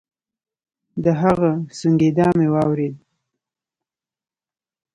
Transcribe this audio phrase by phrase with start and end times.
[1.03, 2.95] د هغه سونګېدا مې واورېد.